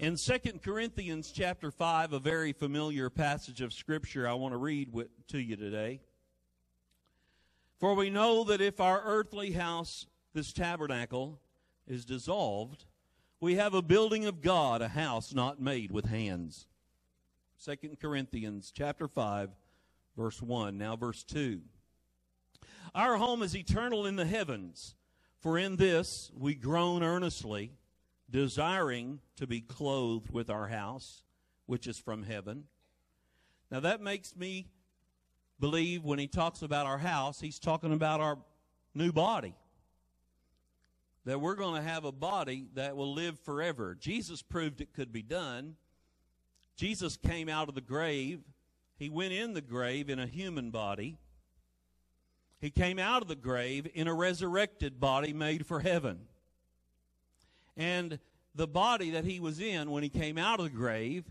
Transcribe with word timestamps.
In 0.00 0.16
2 0.16 0.38
Corinthians 0.64 1.30
chapter 1.30 1.70
5, 1.70 2.14
a 2.14 2.18
very 2.18 2.54
familiar 2.54 3.10
passage 3.10 3.60
of 3.60 3.74
Scripture 3.74 4.26
I 4.26 4.32
want 4.32 4.54
to 4.54 4.56
read 4.56 4.90
with, 4.94 5.08
to 5.26 5.38
you 5.38 5.56
today. 5.56 6.00
For 7.78 7.94
we 7.94 8.08
know 8.08 8.42
that 8.44 8.62
if 8.62 8.80
our 8.80 9.02
earthly 9.04 9.52
house, 9.52 10.06
this 10.32 10.54
tabernacle, 10.54 11.38
is 11.86 12.06
dissolved, 12.06 12.86
we 13.40 13.56
have 13.56 13.74
a 13.74 13.82
building 13.82 14.24
of 14.24 14.40
God, 14.40 14.80
a 14.80 14.88
house 14.88 15.34
not 15.34 15.60
made 15.60 15.92
with 15.92 16.06
hands. 16.06 16.66
2 17.62 17.98
Corinthians 18.00 18.72
chapter 18.74 19.06
5, 19.06 19.50
verse 20.16 20.40
1. 20.40 20.78
Now, 20.78 20.96
verse 20.96 21.24
2. 21.24 21.60
Our 22.94 23.18
home 23.18 23.42
is 23.42 23.54
eternal 23.54 24.06
in 24.06 24.16
the 24.16 24.24
heavens, 24.24 24.94
for 25.40 25.58
in 25.58 25.76
this 25.76 26.30
we 26.34 26.54
groan 26.54 27.02
earnestly 27.02 27.74
desiring 28.30 29.20
to 29.36 29.46
be 29.46 29.60
clothed 29.60 30.30
with 30.30 30.50
our 30.50 30.68
house, 30.68 31.22
which 31.66 31.86
is 31.86 31.98
from 31.98 32.22
heaven. 32.22 32.64
Now 33.70 33.80
that 33.80 34.00
makes 34.00 34.36
me 34.36 34.68
believe 35.58 36.04
when 36.04 36.18
he 36.18 36.26
talks 36.26 36.62
about 36.62 36.86
our 36.86 36.98
house, 36.98 37.40
he's 37.40 37.58
talking 37.58 37.92
about 37.92 38.20
our 38.20 38.38
new 38.94 39.12
body. 39.12 39.54
That 41.26 41.40
we're 41.40 41.54
going 41.54 41.80
to 41.80 41.88
have 41.88 42.04
a 42.04 42.12
body 42.12 42.68
that 42.74 42.96
will 42.96 43.12
live 43.12 43.38
forever. 43.38 43.94
Jesus 43.94 44.42
proved 44.42 44.80
it 44.80 44.94
could 44.94 45.12
be 45.12 45.22
done. 45.22 45.76
Jesus 46.76 47.16
came 47.16 47.48
out 47.48 47.68
of 47.68 47.74
the 47.74 47.82
grave. 47.82 48.40
He 48.96 49.10
went 49.10 49.34
in 49.34 49.52
the 49.52 49.60
grave 49.60 50.08
in 50.08 50.18
a 50.18 50.26
human 50.26 50.70
body. 50.70 51.18
He 52.58 52.70
came 52.70 52.98
out 52.98 53.22
of 53.22 53.28
the 53.28 53.36
grave 53.36 53.86
in 53.94 54.08
a 54.08 54.14
resurrected 54.14 54.98
body 54.98 55.32
made 55.32 55.66
for 55.66 55.80
heaven. 55.80 56.20
And 57.80 58.18
the 58.54 58.66
body 58.66 59.12
that 59.12 59.24
he 59.24 59.40
was 59.40 59.58
in 59.58 59.90
when 59.90 60.02
he 60.02 60.10
came 60.10 60.36
out 60.36 60.60
of 60.60 60.66
the 60.66 60.70
grave 60.70 61.24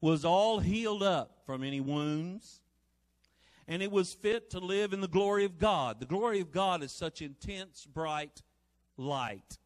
was 0.00 0.24
all 0.24 0.60
healed 0.60 1.02
up 1.02 1.42
from 1.44 1.64
any 1.64 1.80
wounds. 1.80 2.60
And 3.66 3.82
it 3.82 3.90
was 3.90 4.12
fit 4.12 4.48
to 4.50 4.60
live 4.60 4.92
in 4.92 5.00
the 5.00 5.08
glory 5.08 5.44
of 5.44 5.58
God. 5.58 5.98
The 5.98 6.06
glory 6.06 6.38
of 6.38 6.52
God 6.52 6.84
is 6.84 6.92
such 6.92 7.20
intense, 7.20 7.84
bright 7.84 8.42
light. 8.96 9.58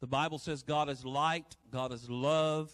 The 0.00 0.06
Bible 0.06 0.38
says 0.38 0.62
God 0.62 0.88
is 0.88 1.04
light, 1.04 1.56
God 1.70 1.92
is 1.92 2.08
love. 2.08 2.72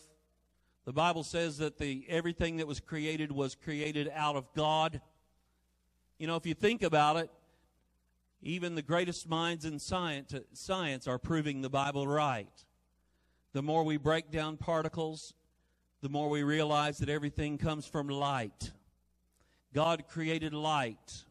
The 0.85 0.93
Bible 0.93 1.25
says 1.25 1.59
that 1.59 1.77
the 1.77 2.07
everything 2.09 2.59
that 2.59 2.69
was 2.69 2.79
created 2.79 3.33
was 3.33 3.57
created 3.57 4.13
out 4.15 4.37
of 4.37 4.47
God. 4.55 5.01
You 6.21 6.29
know, 6.29 6.37
if 6.37 6.47
you 6.47 6.55
think 6.55 6.85
about 6.85 7.17
it, 7.17 7.31
even 8.43 8.75
the 8.75 8.83
greatest 8.83 9.29
minds 9.29 9.65
in 9.65 9.79
science, 9.79 10.35
science 10.53 11.07
are 11.07 11.19
proving 11.19 11.61
the 11.61 11.71
Bible 11.71 12.07
right. 12.07 12.65
The 13.53 13.63
more 13.63 13.83
we 13.83 13.97
break 13.97 14.31
down 14.31 14.57
particles, 14.57 15.35
the 16.01 16.09
more 16.09 16.29
we 16.29 16.43
realize 16.43 16.99
that 16.99 17.09
everything 17.09 17.59
comes 17.59 17.87
from 17.87 18.09
light. 18.09 18.73
God 19.75 20.05
created 20.09 20.55
light, 20.55 21.25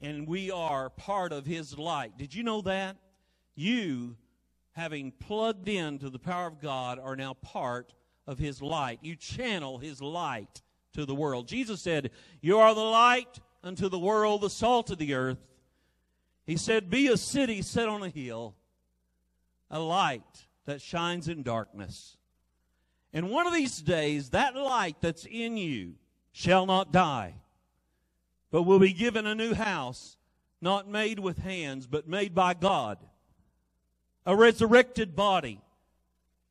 and 0.00 0.26
we 0.26 0.50
are 0.50 0.90
part 0.90 1.32
of 1.32 1.46
His 1.46 1.78
light. 1.78 2.18
Did 2.18 2.34
you 2.34 2.42
know 2.42 2.60
that? 2.62 2.96
You, 3.54 4.16
having 4.72 5.12
plugged 5.12 5.68
into 5.68 6.10
the 6.10 6.18
power 6.18 6.46
of 6.46 6.60
God, 6.60 6.98
are 6.98 7.16
now 7.16 7.34
part 7.34 7.94
of 8.26 8.38
His 8.38 8.60
light. 8.60 8.98
You 9.02 9.16
channel 9.16 9.78
His 9.78 10.02
light 10.02 10.62
to 10.94 11.06
the 11.06 11.14
world. 11.14 11.48
Jesus 11.48 11.80
said, 11.80 12.10
You 12.40 12.58
are 12.58 12.74
the 12.74 12.80
light 12.80 13.38
unto 13.62 13.88
the 13.88 13.98
world, 13.98 14.42
the 14.42 14.50
salt 14.50 14.90
of 14.90 14.98
the 14.98 15.14
earth. 15.14 15.38
He 16.48 16.56
said, 16.56 16.88
Be 16.88 17.08
a 17.08 17.18
city 17.18 17.60
set 17.60 17.90
on 17.90 18.02
a 18.02 18.08
hill, 18.08 18.56
a 19.70 19.78
light 19.78 20.46
that 20.64 20.80
shines 20.80 21.28
in 21.28 21.42
darkness. 21.42 22.16
And 23.12 23.28
one 23.30 23.46
of 23.46 23.52
these 23.52 23.82
days, 23.82 24.30
that 24.30 24.56
light 24.56 24.96
that's 25.02 25.26
in 25.26 25.58
you 25.58 25.96
shall 26.32 26.64
not 26.64 26.90
die, 26.90 27.34
but 28.50 28.62
will 28.62 28.78
be 28.78 28.94
given 28.94 29.26
a 29.26 29.34
new 29.34 29.52
house, 29.52 30.16
not 30.62 30.88
made 30.88 31.18
with 31.18 31.36
hands, 31.36 31.86
but 31.86 32.08
made 32.08 32.34
by 32.34 32.54
God. 32.54 32.96
A 34.24 34.34
resurrected 34.34 35.14
body 35.14 35.60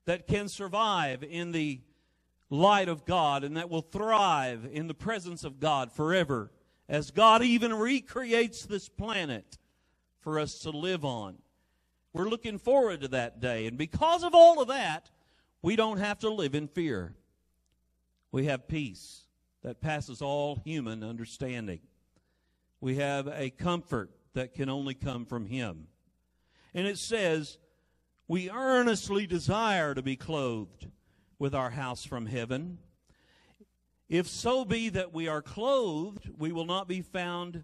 that 0.05 0.27
can 0.27 0.47
survive 0.47 1.23
in 1.23 1.51
the 1.51 1.81
light 2.51 2.87
of 2.87 3.03
God 3.03 3.43
and 3.43 3.57
that 3.57 3.71
will 3.71 3.81
thrive 3.81 4.69
in 4.71 4.85
the 4.85 4.93
presence 4.93 5.43
of 5.43 5.59
God 5.59 5.91
forever 5.91 6.51
as 6.87 7.09
God 7.09 7.41
even 7.41 7.73
recreates 7.73 8.63
this 8.63 8.89
planet 8.89 9.57
for 10.27 10.39
us 10.39 10.59
to 10.59 10.71
live 10.71 11.05
on. 11.05 11.37
We're 12.11 12.27
looking 12.27 12.59
forward 12.59 12.99
to 12.99 13.07
that 13.07 13.39
day. 13.39 13.65
And 13.65 13.77
because 13.77 14.25
of 14.25 14.35
all 14.35 14.61
of 14.61 14.67
that, 14.67 15.09
we 15.61 15.77
don't 15.77 15.99
have 15.99 16.19
to 16.19 16.29
live 16.29 16.53
in 16.53 16.67
fear. 16.67 17.15
We 18.33 18.47
have 18.47 18.67
peace 18.67 19.21
that 19.63 19.79
passes 19.79 20.21
all 20.21 20.59
human 20.65 21.01
understanding. 21.01 21.79
We 22.81 22.97
have 22.97 23.29
a 23.29 23.51
comfort 23.51 24.11
that 24.33 24.53
can 24.53 24.67
only 24.67 24.95
come 24.95 25.25
from 25.25 25.45
Him. 25.45 25.87
And 26.73 26.85
it 26.85 26.97
says, 26.97 27.57
We 28.27 28.51
earnestly 28.51 29.27
desire 29.27 29.95
to 29.95 30.01
be 30.01 30.17
clothed 30.17 30.87
with 31.39 31.55
our 31.55 31.69
house 31.69 32.03
from 32.03 32.25
heaven. 32.25 32.79
If 34.09 34.27
so 34.27 34.65
be 34.65 34.89
that 34.89 35.13
we 35.13 35.29
are 35.29 35.41
clothed, 35.41 36.31
we 36.37 36.51
will 36.51 36.65
not 36.65 36.89
be 36.89 37.01
found 37.01 37.63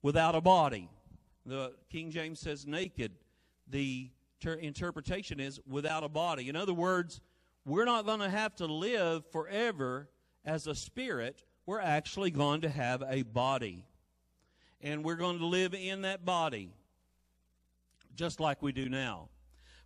without 0.00 0.36
a 0.36 0.40
body. 0.40 0.90
The 1.48 1.72
King 1.90 2.10
James 2.10 2.40
says 2.40 2.66
naked. 2.66 3.12
The 3.68 4.10
ter- 4.40 4.54
interpretation 4.54 5.40
is 5.40 5.60
without 5.66 6.04
a 6.04 6.08
body. 6.08 6.48
In 6.48 6.56
other 6.56 6.74
words, 6.74 7.20
we're 7.64 7.84
not 7.84 8.06
going 8.06 8.20
to 8.20 8.30
have 8.30 8.54
to 8.56 8.66
live 8.66 9.24
forever 9.30 10.08
as 10.44 10.66
a 10.66 10.74
spirit. 10.74 11.42
We're 11.66 11.80
actually 11.80 12.30
going 12.30 12.62
to 12.62 12.68
have 12.68 13.02
a 13.06 13.22
body. 13.22 13.86
And 14.80 15.04
we're 15.04 15.16
going 15.16 15.38
to 15.38 15.46
live 15.46 15.74
in 15.74 16.02
that 16.02 16.24
body 16.24 16.72
just 18.14 18.40
like 18.40 18.62
we 18.62 18.72
do 18.72 18.88
now. 18.88 19.28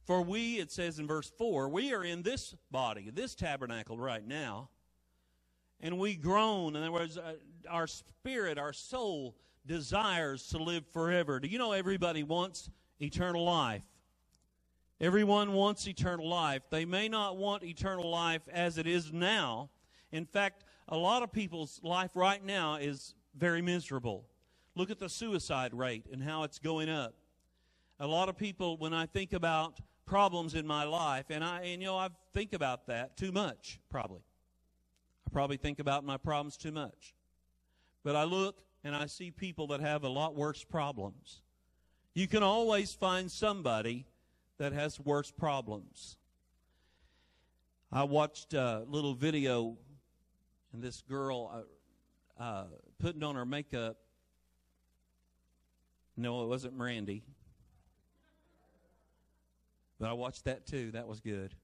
For 0.05 0.23
we, 0.23 0.59
it 0.59 0.73
says 0.73 0.99
in 0.99 1.07
verse 1.07 1.31
4, 1.39 1.69
we 1.69 1.93
are 1.95 2.03
in 2.03 2.23
this 2.23 2.57
body, 2.71 3.11
this 3.13 3.35
tabernacle 3.35 3.99
right 3.99 4.27
now, 4.27 4.71
and 5.81 5.99
we 5.99 6.17
groan. 6.17 6.75
In 6.75 6.83
other 6.83 6.91
words, 6.91 7.19
uh, 7.19 7.35
our 7.69 7.87
spirit, 7.87 8.59
our 8.59 8.73
soul 8.73 9.37
desires 9.67 10.47
to 10.49 10.59
live 10.59 10.85
forever. 10.93 11.41
Do 11.41 11.49
you 11.49 11.59
know 11.59 11.73
everybody 11.73 12.23
wants 12.23 12.71
eternal 13.01 13.45
life? 13.45 13.83
Everyone 15.01 15.53
wants 15.53 15.87
eternal 15.89 16.29
life. 16.29 16.63
They 16.71 16.85
may 16.85 17.09
not 17.09 17.37
want 17.37 17.65
eternal 17.65 18.09
life 18.09 18.43
as 18.53 18.79
it 18.79 18.87
is 18.87 19.13
now. 19.13 19.71
In 20.13 20.25
fact, 20.27 20.65
a 20.89 20.97
lot 20.97 21.23
of 21.23 21.33
people's 21.33 21.81
life 21.83 22.11
right 22.15 22.45
now 22.45 22.77
is 22.77 23.15
very 23.37 23.63
miserable. 23.63 24.27
Look 24.75 24.91
at 24.91 24.99
the 24.99 25.09
suicide 25.09 25.75
rate 25.75 26.07
and 26.13 26.23
how 26.23 26.45
it's 26.45 26.59
going 26.59 26.89
up. 26.89 27.15
A 27.99 28.07
lot 28.07 28.29
of 28.29 28.37
people, 28.37 28.77
when 28.77 28.95
I 28.95 29.07
think 29.07 29.33
about 29.33 29.81
problems 30.07 30.55
in 30.55 30.67
my 30.67 30.85
life, 30.85 31.27
and 31.31 31.43
I, 31.45 31.63
and 31.63 31.81
you 31.81 31.89
know, 31.89 31.97
I 31.97 32.09
think 32.33 32.53
about 32.53 32.87
that 32.87 33.17
too 33.17 33.33
much, 33.33 33.81
probably. 33.91 34.23
I 35.27 35.31
probably 35.31 35.57
think 35.57 35.79
about 35.79 36.05
my 36.05 36.17
problems 36.17 36.57
too 36.57 36.73
much. 36.73 37.15
But 38.05 38.17
I 38.17 38.25
look 38.25 38.63
and 38.85 38.95
I 38.95 39.07
see 39.07 39.31
people 39.31 39.69
that 39.69 39.81
have 39.81 40.05
a 40.05 40.09
lot 40.09 40.35
worse 40.35 40.65
problems. 40.65 41.43
You 42.15 42.27
can 42.27 42.43
always 42.43 42.93
find 42.93 43.31
somebody 43.31 44.07
that 44.59 44.73
has 44.73 45.01
worse 45.01 45.31
problems. 45.31 46.17
I 47.91 48.05
watched 48.05 48.55
a 48.55 48.85
little 48.87 49.15
video, 49.15 49.77
and 50.73 50.83
this 50.83 51.03
girl 51.03 51.67
uh, 52.39 52.43
uh, 52.43 52.65
putting 52.99 53.23
on 53.23 53.35
her 53.35 53.45
makeup. 53.45 53.99
No, 56.17 56.43
it 56.45 56.49
wasn't 56.49 56.75
Randy. 56.77 57.23
But 59.99 60.11
I 60.11 60.13
watched 60.15 60.45
that 60.47 60.67
too. 60.67 60.91
That 60.93 61.07
was 61.07 61.21
good. 61.21 61.55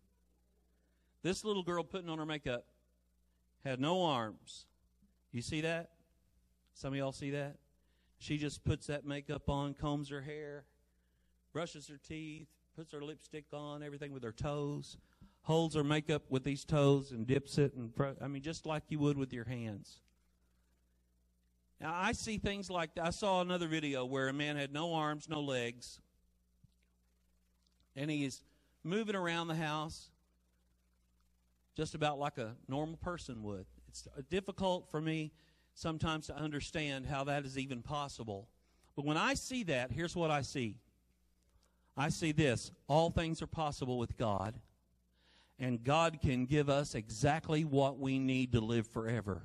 This 1.23 1.45
little 1.45 1.63
girl 1.63 1.83
putting 1.83 2.09
on 2.09 2.19
her 2.19 2.27
makeup 2.27 2.65
had 3.65 3.81
no 3.81 4.05
arms. 4.05 4.67
You 5.33 5.43
see 5.43 5.63
that? 5.63 5.91
Some 6.79 6.93
of 6.93 6.97
y'all 6.97 7.11
see 7.11 7.31
that? 7.31 7.57
She 8.19 8.39
just 8.39 8.63
puts 8.63 8.87
that 8.87 9.05
makeup 9.05 9.51
on, 9.51 9.75
combs 9.75 10.11
her 10.11 10.21
hair, 10.21 10.63
brushes 11.53 11.89
her 11.89 11.99
teeth, 11.99 12.47
puts 12.77 12.93
her 12.93 13.03
lipstick 13.03 13.47
on, 13.53 13.83
everything 13.83 14.13
with 14.13 14.23
her 14.23 14.31
toes, 14.31 14.97
holds 15.43 15.75
her 15.75 15.83
makeup 15.83 16.23
with 16.29 16.45
these 16.45 16.65
toes 16.65 17.11
and 17.11 17.27
dips 17.27 17.59
it 17.59 17.75
and 17.75 17.93
I 18.23 18.29
mean 18.29 18.43
just 18.43 18.65
like 18.65 18.85
you 18.91 19.01
would 19.01 19.19
with 19.19 19.33
your 19.33 19.43
hands. 19.43 19.97
Now 21.81 21.93
I 21.97 22.13
see 22.13 22.39
things 22.39 22.71
like 22.71 22.91
I 22.97 23.11
saw 23.11 23.41
another 23.41 23.67
video 23.67 24.05
where 24.05 24.29
a 24.29 24.33
man 24.33 24.55
had 24.55 24.73
no 24.73 24.95
arms, 24.95 25.29
no 25.29 25.41
legs, 25.41 25.99
and 27.97 28.09
he 28.09 28.25
is 28.25 28.45
moving 28.85 29.17
around 29.17 29.49
the 29.49 29.57
house 29.57 30.11
just 31.77 31.97
about 31.97 32.21
like 32.21 32.39
a 32.39 32.55
normal 32.69 32.99
person 32.99 33.43
would. 33.43 33.67
It's 33.89 34.07
difficult 34.31 34.89
for 34.93 35.01
me 35.01 35.33
sometimes 35.79 36.27
to 36.27 36.37
understand 36.37 37.07
how 37.07 37.23
that 37.25 37.45
is 37.45 37.57
even 37.57 37.83
possible. 37.83 38.49
But 38.97 39.05
when 39.05 39.17
I 39.17 39.35
see 39.35 39.63
that, 39.65 39.93
here's 39.93 40.17
what 40.17 40.31
I 40.31 40.43
see 40.43 40.77
I 41.97 42.09
see 42.09 42.33
this 42.33 42.73
all 42.89 43.11
things 43.11 43.41
are 43.43 43.47
possible 43.47 43.99
with 43.99 44.17
God. 44.17 44.55
and 45.61 45.83
God 45.83 46.21
can 46.21 46.47
give 46.47 46.69
us 46.69 46.95
exactly 46.95 47.65
what 47.65 47.99
we 47.99 48.19
need 48.19 48.53
to 48.53 48.61
live 48.61 48.87
forever. 48.87 49.43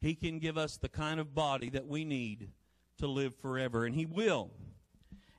He 0.00 0.14
can 0.14 0.38
give 0.38 0.56
us 0.56 0.78
the 0.78 0.88
kind 0.88 1.20
of 1.20 1.34
body 1.34 1.68
that 1.70 1.86
we 1.86 2.04
need 2.04 2.48
to 2.98 3.06
live 3.06 3.34
forever, 3.36 3.84
and 3.84 3.94
He 3.94 4.06
will. 4.06 4.50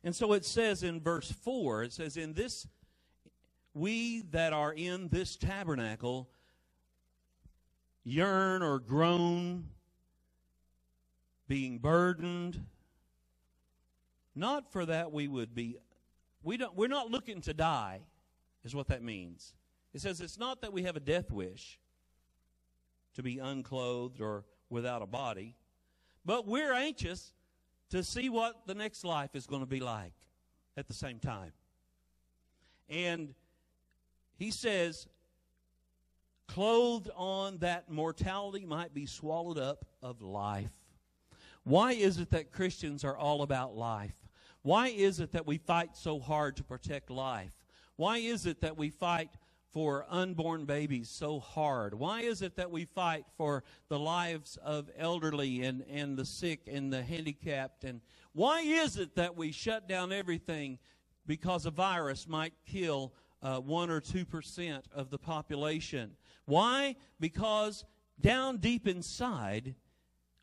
And 0.04 0.16
so 0.16 0.34
it 0.34 0.46
says 0.46 0.84
in 0.84 1.02
verse 1.02 1.32
4, 1.32 1.84
it 1.84 1.94
says, 1.94 2.18
In 2.18 2.34
this, 2.34 2.68
we 3.74 4.22
that 4.32 4.54
are 4.54 4.74
in 4.74 5.08
this 5.10 5.36
tabernacle 5.36 6.30
yearn 8.04 8.64
or 8.64 8.80
groan, 8.80 9.70
being 11.48 11.78
burdened. 11.80 12.66
Not 14.36 14.72
for 14.72 14.86
that 14.86 15.12
we 15.12 15.28
would 15.28 15.54
be, 15.54 15.78
we 16.44 16.58
don't, 16.58 16.76
we're 16.76 16.88
not 16.88 17.12
looking 17.12 17.42
to 17.42 17.54
die, 17.54 18.02
is 18.64 18.74
what 18.74 18.88
that 18.88 19.04
means. 19.04 19.54
It 19.94 20.02
says 20.02 20.22
it's 20.22 20.40
not 20.40 20.62
that 20.62 20.72
we 20.72 20.84
have 20.84 20.96
a 20.96 21.02
death 21.02 21.32
wish 21.32 21.80
to 23.16 23.24
be 23.24 23.40
unclothed 23.40 24.22
or 24.22 24.46
without 24.70 25.02
a 25.02 25.06
body, 25.06 25.56
but 26.24 26.48
we're 26.48 26.74
anxious 26.74 27.34
to 27.90 28.04
see 28.04 28.30
what 28.30 28.66
the 28.66 28.74
next 28.74 29.04
life 29.04 29.36
is 29.36 29.46
going 29.46 29.62
to 29.62 29.68
be 29.68 29.82
like 29.82 30.14
at 30.78 30.88
the 30.88 30.94
same 30.94 31.20
time. 31.20 31.52
And 32.90 33.34
he 34.38 34.50
says, 34.52 35.08
clothed 36.54 37.10
on 37.16 37.58
that 37.60 37.90
mortality 37.90 38.66
might 38.66 38.94
be 38.94 39.06
swallowed 39.06 39.58
up 39.58 39.86
of 40.02 40.22
life. 40.22 40.72
Why 41.64 41.94
is 41.94 42.18
it 42.18 42.32
that 42.32 42.52
Christians 42.52 43.06
are 43.06 43.18
all 43.18 43.42
about 43.42 43.76
life? 43.76 44.16
Why 44.62 44.90
is 44.90 45.20
it 45.20 45.32
that 45.32 45.48
we 45.48 45.58
fight 45.58 45.96
so 45.96 46.20
hard 46.20 46.58
to 46.58 46.64
protect 46.64 47.10
life? 47.10 47.54
Why 47.96 48.18
is 48.18 48.46
it 48.46 48.62
that 48.62 48.78
we 48.78 48.90
fight 48.90 49.30
for 49.72 50.06
unborn 50.10 50.66
babies 50.66 51.10
so 51.10 51.40
hard? 51.40 51.94
Why 51.94 52.22
is 52.22 52.42
it 52.42 52.58
that 52.58 52.70
we 52.70 52.84
fight 52.84 53.26
for 53.38 53.64
the 53.88 54.00
lives 54.00 54.58
of 54.62 54.90
elderly 54.98 55.64
and, 55.64 55.86
and 55.90 56.18
the 56.18 56.26
sick 56.26 56.68
and 56.68 56.92
the 56.92 57.02
handicapped? 57.02 57.86
And 57.86 58.02
why 58.34 58.62
is 58.62 58.98
it 58.98 59.16
that 59.16 59.38
we 59.38 59.54
shut 59.54 59.88
down 59.88 60.12
everything 60.12 60.80
because 61.26 61.66
a 61.66 61.72
virus 61.72 62.28
might 62.28 62.54
kill 62.66 63.14
uh, 63.42 63.60
1 63.60 63.90
or 63.90 64.02
2% 64.02 64.82
of 64.94 65.10
the 65.10 65.18
population? 65.18 66.12
Why? 66.46 66.96
Because 67.20 67.86
down 68.20 68.58
deep 68.58 68.88
inside, 68.88 69.76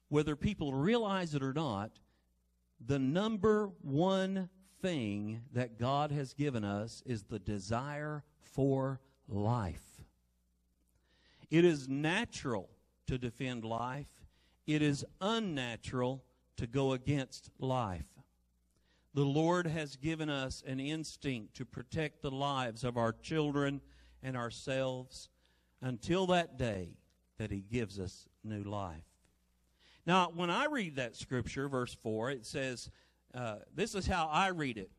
whether 0.08 0.36
people 0.36 0.72
realize 0.72 1.34
it 1.34 1.42
or 1.42 1.52
not, 1.52 2.00
the 2.84 2.98
number 2.98 3.70
one 3.82 4.48
thing 4.80 5.42
that 5.52 5.78
God 5.78 6.12
has 6.12 6.32
given 6.32 6.64
us 6.64 7.02
is 7.04 7.24
the 7.24 7.38
desire 7.38 8.24
for 8.40 9.00
life. 9.28 10.02
It 11.50 11.64
is 11.64 11.88
natural 11.88 12.70
to 13.06 13.18
defend 13.18 13.64
life, 13.64 14.26
it 14.66 14.82
is 14.82 15.04
unnatural 15.20 16.24
to 16.56 16.66
go 16.66 16.92
against 16.92 17.50
life. 17.58 18.06
The 19.14 19.24
Lord 19.24 19.66
has 19.66 19.96
given 19.96 20.28
us 20.28 20.62
an 20.66 20.78
instinct 20.78 21.54
to 21.54 21.64
protect 21.64 22.22
the 22.22 22.30
lives 22.30 22.84
of 22.84 22.96
our 22.96 23.12
children 23.12 23.80
and 24.22 24.36
ourselves 24.36 25.30
until 25.80 26.26
that 26.28 26.58
day 26.58 26.90
that 27.38 27.50
He 27.50 27.60
gives 27.60 27.98
us 27.98 28.26
new 28.44 28.62
life. 28.62 29.02
Now, 30.06 30.32
when 30.34 30.50
I 30.50 30.66
read 30.66 30.96
that 30.96 31.16
scripture, 31.16 31.68
verse 31.68 31.94
4, 32.02 32.30
it 32.30 32.46
says, 32.46 32.90
uh, 33.34 33.56
This 33.74 33.94
is 33.94 34.06
how 34.06 34.28
I 34.32 34.48
read 34.48 34.78
it. 34.78 34.90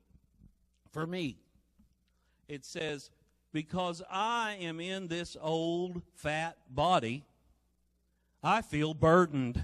For 0.92 1.06
me, 1.06 1.38
it 2.48 2.66
says, 2.66 3.10
because 3.52 4.02
I 4.10 4.58
am 4.62 4.80
in 4.80 5.08
this 5.08 5.36
old 5.40 6.02
fat 6.16 6.58
body, 6.70 7.24
I 8.44 8.62
feel 8.62 8.94
burdened. 8.94 9.64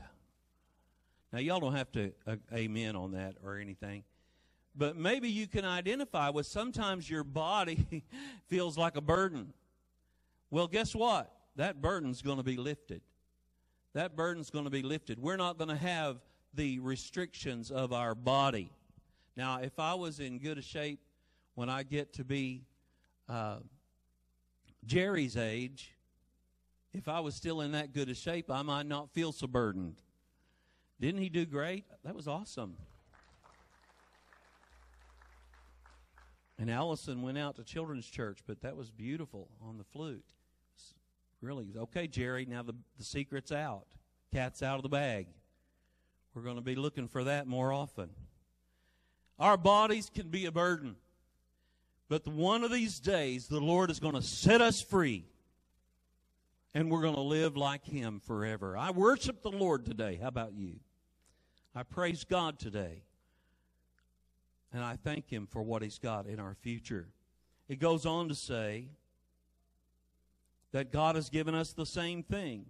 Now, 1.31 1.39
y'all 1.39 1.59
don't 1.59 1.75
have 1.75 1.91
to 1.93 2.11
uh, 2.25 2.35
amen 2.53 2.95
on 2.95 3.11
that 3.11 3.35
or 3.43 3.57
anything, 3.57 4.03
but 4.75 4.95
maybe 4.95 5.29
you 5.29 5.47
can 5.47 5.65
identify 5.65 6.29
with 6.29 6.45
sometimes 6.45 7.09
your 7.09 7.23
body 7.23 8.03
feels 8.47 8.77
like 8.77 8.97
a 8.97 9.01
burden. 9.01 9.53
Well, 10.49 10.67
guess 10.67 10.95
what? 10.95 11.31
That 11.55 11.81
burden's 11.81 12.21
going 12.21 12.37
to 12.37 12.43
be 12.43 12.57
lifted. 12.57 13.01
That 13.93 14.15
burden's 14.15 14.49
going 14.49 14.65
to 14.65 14.71
be 14.71 14.81
lifted. 14.81 15.19
We're 15.19 15.37
not 15.37 15.57
going 15.57 15.69
to 15.69 15.77
have 15.77 16.17
the 16.53 16.79
restrictions 16.79 17.71
of 17.71 17.93
our 17.93 18.15
body. 18.15 18.71
Now, 19.37 19.59
if 19.61 19.79
I 19.79 19.93
was 19.93 20.19
in 20.19 20.39
good 20.39 20.63
shape 20.63 20.99
when 21.55 21.69
I 21.69 21.83
get 21.83 22.13
to 22.13 22.23
be 22.23 22.63
uh, 23.27 23.57
Jerry's 24.85 25.37
age, 25.37 25.93
if 26.93 27.07
I 27.07 27.19
was 27.19 27.35
still 27.35 27.61
in 27.61 27.73
that 27.73 27.93
good 27.93 28.09
a 28.09 28.15
shape, 28.15 28.49
I 28.49 28.61
might 28.61 28.85
not 28.85 29.09
feel 29.11 29.31
so 29.31 29.47
burdened. 29.47 30.01
Didn't 30.99 31.21
he 31.21 31.29
do 31.29 31.45
great? 31.45 31.85
That 32.03 32.15
was 32.15 32.27
awesome. 32.27 32.77
And 36.57 36.71
Allison 36.71 37.21
went 37.21 37.37
out 37.37 37.55
to 37.57 37.63
children's 37.63 38.05
church, 38.05 38.39
but 38.47 38.61
that 38.61 38.77
was 38.77 38.89
beautiful 38.89 39.49
on 39.61 39.77
the 39.77 39.83
flute. 39.83 40.25
Really, 41.41 41.67
okay, 41.77 42.07
Jerry, 42.07 42.45
now 42.45 42.63
the, 42.63 42.73
the 42.97 43.03
secret's 43.03 43.51
out. 43.51 43.87
Cat's 44.33 44.63
out 44.63 44.77
of 44.77 44.83
the 44.83 44.89
bag. 44.89 45.27
We're 46.33 46.41
going 46.41 46.55
to 46.55 46.61
be 46.61 46.75
looking 46.75 47.07
for 47.07 47.25
that 47.25 47.45
more 47.47 47.71
often. 47.71 48.09
Our 49.37 49.57
bodies 49.57 50.09
can 50.13 50.29
be 50.29 50.45
a 50.45 50.51
burden. 50.51 50.95
But 52.07 52.27
one 52.27 52.63
of 52.63 52.71
these 52.71 52.99
days, 52.99 53.47
the 53.47 53.59
Lord 53.59 53.89
is 53.89 53.99
going 53.99 54.15
to 54.15 54.21
set 54.21 54.61
us 54.61 54.81
free. 54.81 55.25
And 56.73 56.91
we're 56.91 57.01
going 57.01 57.15
to 57.15 57.21
live 57.21 57.55
like 57.55 57.85
Him 57.85 58.19
forever. 58.19 58.77
I 58.77 58.91
worship 58.91 59.41
the 59.41 59.51
Lord 59.51 59.85
today. 59.85 60.19
How 60.21 60.27
about 60.27 60.53
you? 60.53 60.75
I 61.73 61.83
praise 61.83 62.23
God 62.23 62.59
today. 62.59 63.03
And 64.75 64.83
I 64.83 64.97
thank 64.97 65.29
Him 65.29 65.47
for 65.49 65.63
what 65.63 65.81
He's 65.81 65.99
got 65.99 66.27
in 66.27 66.37
our 66.37 66.53
future. 66.53 67.07
It 67.69 67.79
goes 67.79 68.05
on 68.05 68.27
to 68.27 68.35
say 68.35 68.89
that 70.73 70.91
God 70.91 71.15
has 71.15 71.29
given 71.29 71.55
us 71.55 71.71
the 71.71 71.85
same 71.85 72.23
thing. 72.23 72.65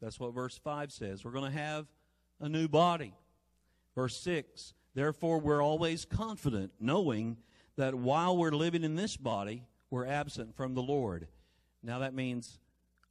That's 0.00 0.20
what 0.20 0.32
verse 0.32 0.56
5 0.56 0.92
says. 0.92 1.24
We're 1.24 1.32
going 1.32 1.50
to 1.50 1.58
have 1.58 1.86
a 2.38 2.48
new 2.48 2.68
body. 2.68 3.12
Verse 3.96 4.16
6 4.18 4.72
Therefore, 4.94 5.40
we're 5.40 5.60
always 5.60 6.04
confident, 6.04 6.70
knowing 6.78 7.38
that 7.74 7.96
while 7.96 8.36
we're 8.36 8.52
living 8.52 8.84
in 8.84 8.94
this 8.94 9.16
body, 9.16 9.64
we're 9.90 10.06
absent 10.06 10.54
from 10.54 10.74
the 10.74 10.82
Lord. 10.82 11.26
Now 11.82 11.98
that 11.98 12.14
means 12.14 12.60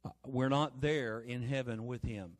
uh, 0.06 0.08
we're 0.24 0.48
not 0.48 0.80
there 0.80 1.20
in 1.20 1.42
heaven 1.42 1.84
with 1.84 2.02
Him. 2.02 2.38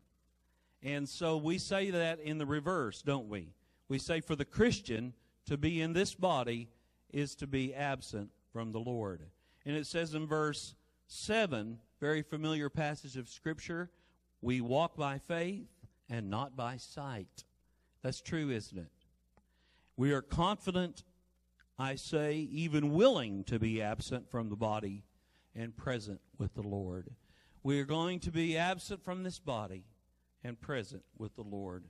And 0.82 1.06
so 1.06 1.36
we 1.36 1.58
say 1.58 1.90
that 1.90 2.18
in 2.18 2.38
the 2.38 2.46
reverse, 2.46 3.02
don't 3.02 3.28
we? 3.28 3.52
We 3.90 3.98
say 3.98 4.22
for 4.22 4.34
the 4.34 4.46
Christian 4.46 5.12
to 5.46 5.56
be 5.56 5.80
in 5.80 5.92
this 5.92 6.14
body 6.14 6.68
is 7.12 7.34
to 7.36 7.46
be 7.46 7.74
absent 7.74 8.30
from 8.52 8.72
the 8.72 8.80
Lord. 8.80 9.22
And 9.64 9.76
it 9.76 9.86
says 9.86 10.14
in 10.14 10.26
verse 10.26 10.74
7, 11.06 11.78
very 12.00 12.22
familiar 12.22 12.70
passage 12.70 13.16
of 13.16 13.28
Scripture, 13.28 13.90
we 14.40 14.60
walk 14.60 14.96
by 14.96 15.18
faith 15.18 15.68
and 16.08 16.30
not 16.30 16.56
by 16.56 16.76
sight. 16.76 17.44
That's 18.02 18.20
true, 18.20 18.50
isn't 18.50 18.78
it? 18.78 18.92
We 19.96 20.12
are 20.12 20.22
confident 20.22 21.02
I 21.80 21.94
say, 21.94 22.34
even 22.52 22.92
willing 22.92 23.42
to 23.44 23.58
be 23.58 23.80
absent 23.80 24.30
from 24.30 24.50
the 24.50 24.56
body 24.56 25.02
and 25.56 25.74
present 25.74 26.20
with 26.36 26.52
the 26.52 26.62
Lord. 26.62 27.08
We 27.62 27.80
are 27.80 27.86
going 27.86 28.20
to 28.20 28.30
be 28.30 28.58
absent 28.58 29.02
from 29.02 29.22
this 29.22 29.38
body 29.38 29.84
and 30.44 30.60
present 30.60 31.04
with 31.16 31.36
the 31.36 31.42
Lord. 31.42 31.86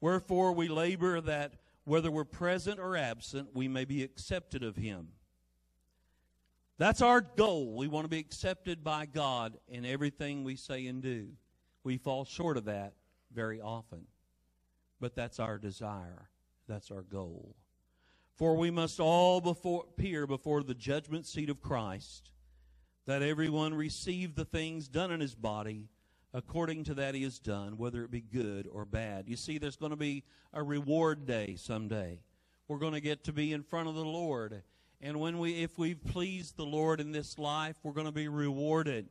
Wherefore 0.00 0.52
we 0.52 0.68
labor 0.68 1.20
that 1.20 1.54
whether 1.86 2.10
we're 2.10 2.24
present 2.24 2.80
or 2.80 2.96
absent, 2.96 3.48
we 3.54 3.68
may 3.68 3.84
be 3.84 4.02
accepted 4.02 4.64
of 4.64 4.76
Him. 4.76 5.08
That's 6.78 7.00
our 7.00 7.20
goal. 7.20 7.76
We 7.76 7.86
want 7.86 8.04
to 8.04 8.08
be 8.08 8.18
accepted 8.18 8.84
by 8.84 9.06
God 9.06 9.56
in 9.68 9.86
everything 9.86 10.44
we 10.44 10.56
say 10.56 10.86
and 10.88 11.00
do. 11.00 11.28
We 11.84 11.96
fall 11.96 12.24
short 12.24 12.56
of 12.56 12.64
that 12.64 12.94
very 13.32 13.60
often. 13.60 14.02
But 15.00 15.14
that's 15.14 15.38
our 15.38 15.58
desire. 15.58 16.28
That's 16.68 16.90
our 16.90 17.02
goal. 17.02 17.54
For 18.34 18.56
we 18.56 18.70
must 18.70 18.98
all 18.98 19.40
before, 19.40 19.84
appear 19.88 20.26
before 20.26 20.64
the 20.64 20.74
judgment 20.74 21.24
seat 21.24 21.48
of 21.48 21.62
Christ, 21.62 22.30
that 23.06 23.22
everyone 23.22 23.72
receive 23.72 24.34
the 24.34 24.44
things 24.44 24.88
done 24.88 25.12
in 25.12 25.20
his 25.20 25.36
body 25.36 25.88
according 26.36 26.84
to 26.84 26.92
that 26.92 27.14
he 27.14 27.22
has 27.22 27.38
done, 27.38 27.78
whether 27.78 28.04
it 28.04 28.10
be 28.10 28.20
good 28.20 28.68
or 28.70 28.84
bad. 28.84 29.26
You 29.26 29.36
see, 29.36 29.56
there's 29.56 29.76
going 29.76 29.90
to 29.90 29.96
be 29.96 30.22
a 30.52 30.62
reward 30.62 31.26
day 31.26 31.56
someday. 31.56 32.20
We're 32.68 32.76
going 32.76 32.92
to 32.92 33.00
get 33.00 33.24
to 33.24 33.32
be 33.32 33.54
in 33.54 33.62
front 33.62 33.88
of 33.88 33.94
the 33.94 34.04
Lord. 34.04 34.62
And 35.00 35.18
when 35.18 35.38
we, 35.38 35.62
if 35.62 35.78
we've 35.78 36.04
pleased 36.04 36.58
the 36.58 36.66
Lord 36.66 37.00
in 37.00 37.10
this 37.10 37.38
life, 37.38 37.76
we're 37.82 37.94
going 37.94 38.06
to 38.06 38.12
be 38.12 38.28
rewarded. 38.28 39.06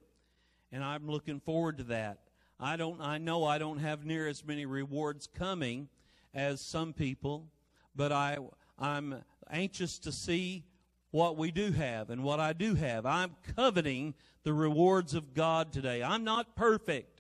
And 0.72 0.84
I'm 0.84 1.10
looking 1.10 1.40
forward 1.40 1.80
to 1.80 1.84
that. 1.86 2.20
I 2.60 2.76
don't, 2.76 3.02
I 3.02 3.18
know 3.18 3.44
I 3.44 3.58
don't 3.58 3.80
have 3.80 4.06
near 4.06 4.28
as 4.28 4.46
many 4.46 4.68
rewards 4.68 5.26
coming 5.26 5.90
as 6.32 6.62
some 6.62 6.94
people, 6.94 7.48
but 7.96 8.12
I, 8.12 8.38
I'm 8.78 9.24
anxious 9.50 9.98
to 10.00 10.12
see 10.12 10.64
what 11.10 11.38
we 11.38 11.50
do 11.50 11.72
have 11.72 12.12
and 12.12 12.24
what 12.24 12.40
I 12.40 12.54
do 12.54 12.76
have. 12.76 13.08
I'm 13.08 13.36
coveting 13.56 14.14
the 14.44 14.54
rewards 14.54 15.16
of 15.16 15.34
God 15.34 15.74
today. 15.74 16.04
I'm 16.04 16.24
not 16.24 16.56
perfect. 16.56 17.15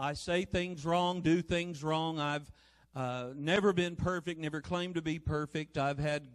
I 0.00 0.14
say 0.14 0.46
things 0.46 0.86
wrong, 0.86 1.20
do 1.20 1.42
things 1.42 1.84
wrong. 1.84 2.18
I've 2.18 2.50
uh, 2.96 3.28
never 3.36 3.74
been 3.74 3.96
perfect, 3.96 4.40
never 4.40 4.62
claimed 4.62 4.94
to 4.94 5.02
be 5.02 5.18
perfect. 5.18 5.76
I've 5.76 5.98
had 5.98 6.26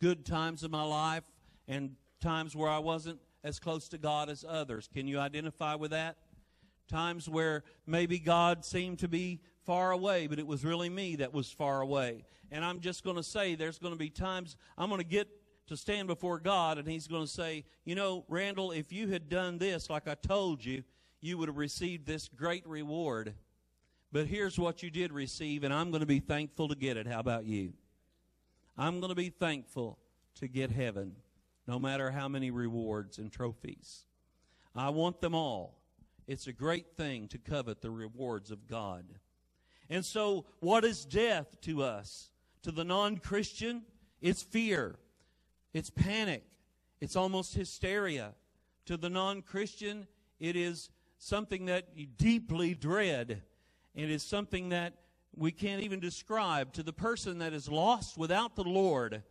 good 0.00 0.24
times 0.24 0.64
in 0.64 0.70
my 0.70 0.84
life 0.84 1.24
and 1.68 1.96
times 2.22 2.56
where 2.56 2.70
I 2.70 2.78
wasn't 2.78 3.20
as 3.44 3.58
close 3.58 3.88
to 3.88 3.98
God 3.98 4.30
as 4.30 4.42
others. 4.48 4.88
Can 4.90 5.06
you 5.06 5.18
identify 5.18 5.74
with 5.74 5.90
that? 5.90 6.16
Times 6.88 7.28
where 7.28 7.62
maybe 7.86 8.18
God 8.18 8.64
seemed 8.64 9.00
to 9.00 9.08
be 9.08 9.42
far 9.66 9.90
away, 9.92 10.26
but 10.26 10.38
it 10.38 10.46
was 10.46 10.64
really 10.64 10.88
me 10.88 11.16
that 11.16 11.34
was 11.34 11.52
far 11.52 11.82
away. 11.82 12.24
And 12.50 12.64
I'm 12.64 12.80
just 12.80 13.04
going 13.04 13.16
to 13.16 13.22
say 13.22 13.54
there's 13.54 13.78
going 13.78 13.92
to 13.92 13.98
be 13.98 14.08
times 14.08 14.56
I'm 14.78 14.88
going 14.88 14.98
to 15.02 15.06
get 15.06 15.28
to 15.66 15.76
stand 15.76 16.08
before 16.08 16.40
God 16.40 16.78
and 16.78 16.88
He's 16.88 17.06
going 17.06 17.24
to 17.24 17.30
say, 17.30 17.66
You 17.84 17.96
know, 17.96 18.24
Randall, 18.28 18.72
if 18.72 18.92
you 18.92 19.08
had 19.08 19.28
done 19.28 19.58
this 19.58 19.90
like 19.90 20.08
I 20.08 20.14
told 20.14 20.64
you, 20.64 20.84
you 21.20 21.38
would 21.38 21.48
have 21.48 21.56
received 21.56 22.06
this 22.06 22.28
great 22.28 22.66
reward. 22.66 23.34
But 24.12 24.26
here's 24.26 24.58
what 24.58 24.82
you 24.82 24.90
did 24.90 25.12
receive, 25.12 25.62
and 25.62 25.72
I'm 25.72 25.90
going 25.90 26.00
to 26.00 26.06
be 26.06 26.20
thankful 26.20 26.68
to 26.68 26.74
get 26.74 26.96
it. 26.96 27.06
How 27.06 27.20
about 27.20 27.44
you? 27.44 27.74
I'm 28.76 29.00
going 29.00 29.10
to 29.10 29.16
be 29.16 29.30
thankful 29.30 29.98
to 30.36 30.48
get 30.48 30.70
heaven, 30.70 31.16
no 31.66 31.78
matter 31.78 32.10
how 32.10 32.28
many 32.28 32.50
rewards 32.50 33.18
and 33.18 33.30
trophies. 33.30 34.06
I 34.74 34.88
want 34.90 35.20
them 35.20 35.34
all. 35.34 35.76
It's 36.26 36.46
a 36.46 36.52
great 36.52 36.96
thing 36.96 37.28
to 37.28 37.38
covet 37.38 37.82
the 37.82 37.90
rewards 37.90 38.50
of 38.50 38.66
God. 38.66 39.04
And 39.88 40.04
so, 40.04 40.46
what 40.60 40.84
is 40.84 41.04
death 41.04 41.60
to 41.62 41.82
us? 41.82 42.30
To 42.62 42.70
the 42.70 42.84
non 42.84 43.18
Christian, 43.18 43.82
it's 44.20 44.42
fear, 44.42 44.98
it's 45.72 45.90
panic, 45.90 46.44
it's 47.00 47.16
almost 47.16 47.54
hysteria. 47.54 48.34
To 48.86 48.96
the 48.96 49.10
non 49.10 49.42
Christian, 49.42 50.06
it 50.38 50.56
is 50.56 50.90
something 51.20 51.66
that 51.66 51.88
you 51.94 52.06
deeply 52.06 52.74
dread. 52.74 53.42
And 53.94 54.04
It 54.04 54.10
is 54.10 54.24
something 54.24 54.70
that 54.70 54.94
we 55.36 55.52
can't 55.52 55.82
even 55.82 56.00
describe. 56.00 56.72
To 56.72 56.82
the 56.82 56.92
person 56.92 57.38
that 57.38 57.52
is 57.52 57.68
lost 57.68 58.18
without 58.18 58.56
the 58.56 58.64
Lord, 58.64 59.22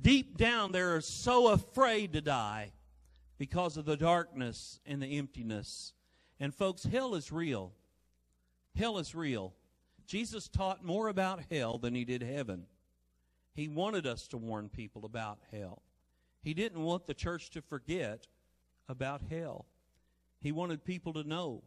deep 0.00 0.36
down 0.36 0.72
they're 0.72 1.00
so 1.00 1.48
afraid 1.48 2.14
to 2.14 2.20
die 2.20 2.72
because 3.38 3.76
of 3.76 3.84
the 3.84 3.96
darkness 3.96 4.80
and 4.84 5.00
the 5.00 5.18
emptiness. 5.18 5.92
And 6.40 6.54
folks, 6.54 6.82
hell 6.82 7.14
is 7.14 7.30
real. 7.30 7.72
Hell 8.76 8.98
is 8.98 9.14
real. 9.14 9.54
Jesus 10.06 10.48
taught 10.48 10.84
more 10.84 11.08
about 11.08 11.42
hell 11.50 11.78
than 11.78 11.94
he 11.94 12.04
did 12.04 12.22
heaven. 12.22 12.64
He 13.54 13.68
wanted 13.68 14.06
us 14.06 14.26
to 14.28 14.38
warn 14.38 14.68
people 14.70 15.04
about 15.04 15.38
hell. 15.52 15.82
He 16.42 16.54
didn't 16.54 16.82
want 16.82 17.06
the 17.06 17.14
church 17.14 17.50
to 17.50 17.62
forget 17.62 18.26
about 18.88 19.22
hell. 19.30 19.66
He 20.42 20.52
wanted 20.52 20.84
people 20.84 21.12
to 21.14 21.24
know 21.24 21.62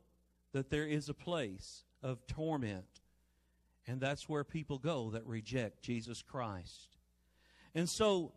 that 0.51 0.69
there 0.69 0.85
is 0.85 1.09
a 1.09 1.13
place 1.13 1.83
of 2.03 2.27
torment, 2.27 3.01
and 3.87 4.01
that's 4.01 4.27
where 4.27 4.43
people 4.43 4.77
go 4.77 5.09
that 5.11 5.25
reject 5.25 5.81
Jesus 5.81 6.21
Christ. 6.21 6.97
And 7.73 7.89
so, 7.89 8.33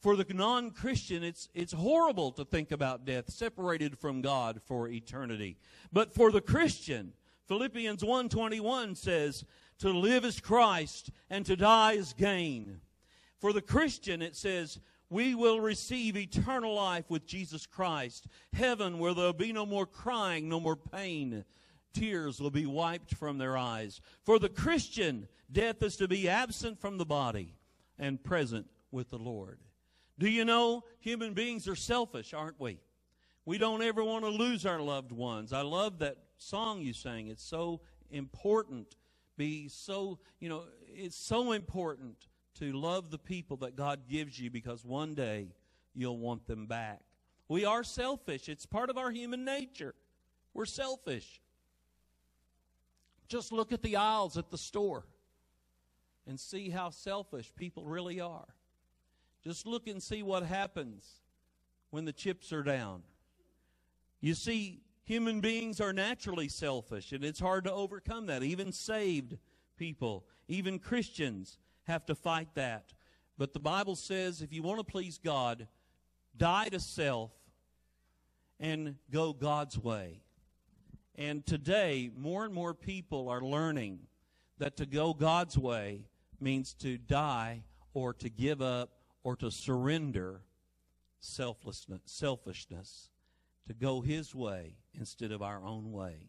for 0.00 0.16
the 0.16 0.26
non 0.32 0.70
Christian, 0.70 1.24
it's, 1.24 1.48
it's 1.54 1.72
horrible 1.72 2.30
to 2.32 2.44
think 2.44 2.70
about 2.70 3.04
death 3.04 3.30
separated 3.30 3.98
from 3.98 4.22
God 4.22 4.60
for 4.66 4.88
eternity. 4.88 5.56
But 5.92 6.14
for 6.14 6.30
the 6.30 6.40
Christian, 6.40 7.12
Philippians 7.46 8.02
1:21 8.02 8.96
says, 8.96 9.44
"To 9.78 9.90
live 9.90 10.24
is 10.24 10.40
Christ 10.40 11.10
and 11.28 11.44
to 11.46 11.56
die 11.56 11.92
is 11.92 12.12
gain." 12.12 12.80
For 13.38 13.52
the 13.52 13.62
Christian 13.62 14.22
it 14.22 14.36
says, 14.36 14.80
"We 15.10 15.34
will 15.34 15.60
receive 15.60 16.16
eternal 16.16 16.74
life 16.74 17.10
with 17.10 17.26
Jesus 17.26 17.66
Christ, 17.66 18.26
heaven 18.52 18.98
where 18.98 19.14
there'll 19.14 19.32
be 19.32 19.52
no 19.52 19.66
more 19.66 19.86
crying, 19.86 20.48
no 20.48 20.60
more 20.60 20.76
pain. 20.76 21.44
Tears 21.92 22.40
will 22.40 22.50
be 22.50 22.66
wiped 22.66 23.14
from 23.14 23.38
their 23.38 23.56
eyes." 23.56 24.00
For 24.22 24.38
the 24.38 24.48
Christian, 24.48 25.28
death 25.50 25.82
is 25.82 25.96
to 25.98 26.08
be 26.08 26.28
absent 26.28 26.80
from 26.80 26.98
the 26.98 27.06
body 27.06 27.56
and 27.98 28.24
present 28.24 28.68
with 28.90 29.10
the 29.10 29.18
Lord. 29.18 29.60
Do 30.18 30.28
you 30.28 30.44
know 30.44 30.84
human 31.00 31.34
beings 31.34 31.68
are 31.68 31.76
selfish, 31.76 32.32
aren't 32.32 32.58
we? 32.58 32.80
We 33.44 33.58
don't 33.58 33.82
ever 33.82 34.02
want 34.02 34.24
to 34.24 34.30
lose 34.30 34.64
our 34.64 34.80
loved 34.80 35.12
ones. 35.12 35.52
I 35.52 35.62
love 35.62 35.98
that 35.98 36.16
song 36.38 36.80
you 36.80 36.92
sang. 36.92 37.28
It's 37.28 37.44
so 37.44 37.82
important. 38.10 38.96
Be 39.36 39.68
so, 39.68 40.18
you 40.40 40.48
know, 40.48 40.66
it's 40.86 41.16
so 41.16 41.52
important 41.52 42.28
to 42.58 42.72
love 42.72 43.10
the 43.10 43.18
people 43.18 43.56
that 43.58 43.76
God 43.76 44.08
gives 44.08 44.38
you 44.38 44.50
because 44.50 44.84
one 44.84 45.14
day 45.14 45.48
you'll 45.94 46.18
want 46.18 46.46
them 46.46 46.66
back. 46.66 47.00
We 47.48 47.64
are 47.64 47.84
selfish. 47.84 48.48
It's 48.48 48.66
part 48.66 48.90
of 48.90 48.98
our 48.98 49.10
human 49.10 49.44
nature. 49.44 49.94
We're 50.52 50.66
selfish. 50.66 51.40
Just 53.28 53.52
look 53.52 53.72
at 53.72 53.82
the 53.82 53.96
aisles 53.96 54.36
at 54.36 54.50
the 54.50 54.58
store 54.58 55.04
and 56.26 56.38
see 56.38 56.70
how 56.70 56.90
selfish 56.90 57.52
people 57.56 57.84
really 57.84 58.20
are. 58.20 58.54
Just 59.42 59.66
look 59.66 59.86
and 59.86 60.02
see 60.02 60.22
what 60.22 60.42
happens 60.42 61.04
when 61.90 62.04
the 62.04 62.12
chips 62.12 62.52
are 62.52 62.62
down. 62.62 63.02
You 64.20 64.34
see, 64.34 64.80
Human 65.04 65.40
beings 65.40 65.82
are 65.82 65.92
naturally 65.92 66.48
selfish, 66.48 67.12
and 67.12 67.24
it's 67.24 67.40
hard 67.40 67.64
to 67.64 67.72
overcome 67.72 68.26
that. 68.26 68.42
Even 68.42 68.72
saved 68.72 69.36
people, 69.76 70.24
even 70.48 70.78
Christians, 70.78 71.58
have 71.84 72.04
to 72.06 72.14
fight 72.14 72.48
that. 72.54 72.92
But 73.38 73.52
the 73.52 73.60
Bible 73.60 73.96
says 73.96 74.42
if 74.42 74.52
you 74.52 74.62
want 74.62 74.78
to 74.78 74.84
please 74.84 75.18
God, 75.18 75.66
die 76.36 76.68
to 76.68 76.80
self 76.80 77.30
and 78.60 78.96
go 79.10 79.32
God's 79.32 79.78
way. 79.78 80.20
And 81.16 81.46
today, 81.46 82.10
more 82.16 82.44
and 82.44 82.52
more 82.52 82.74
people 82.74 83.28
are 83.28 83.40
learning 83.40 84.00
that 84.58 84.76
to 84.78 84.86
go 84.86 85.14
God's 85.14 85.56
way 85.56 86.06
means 86.40 86.74
to 86.74 86.98
die 86.98 87.62
or 87.92 88.12
to 88.14 88.28
give 88.28 88.60
up 88.60 88.90
or 89.22 89.36
to 89.36 89.50
surrender 89.50 90.42
selflessness, 91.20 92.00
selfishness 92.04 93.10
to 93.66 93.74
go 93.74 94.00
His 94.00 94.34
way 94.34 94.76
instead 94.98 95.32
of 95.32 95.42
our 95.42 95.64
own 95.64 95.92
way. 95.92 96.28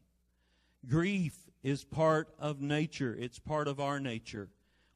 Grief 0.87 1.35
is 1.63 1.83
part 1.83 2.29
of 2.39 2.61
nature, 2.61 3.15
it's 3.19 3.39
part 3.39 3.67
of 3.67 3.79
our 3.79 3.99
nature. 3.99 4.49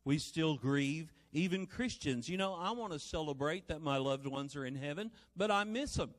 We 0.06 0.18
still 0.18 0.58
grieve, 0.58 1.13
even 1.34 1.65
Christians. 1.65 2.29
You 2.29 2.38
know, 2.38 2.53
I 2.53 2.72
want 2.72 2.94
to 2.94 3.00
celebrate 3.00 3.68
that 3.68 3.82
my 3.82 3.98
loved 3.98 4.25
ones 4.25 4.56
are 4.56 4.65
in 4.65 4.75
heaven, 4.75 5.12
but 5.36 5.51
I 5.51 5.63
miss 5.63 5.96
them. 5.96 6.12